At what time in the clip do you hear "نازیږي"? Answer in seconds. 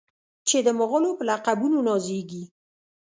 1.87-2.43